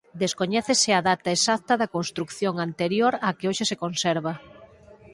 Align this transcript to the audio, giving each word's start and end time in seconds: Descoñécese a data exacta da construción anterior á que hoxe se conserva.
Descoñécese 0.23 0.91
a 0.95 1.01
data 1.09 1.29
exacta 1.33 1.73
da 1.81 1.91
construción 1.95 2.55
anterior 2.67 3.13
á 3.27 3.29
que 3.37 3.47
hoxe 3.49 3.63
se 3.71 3.79
conserva. 3.83 4.33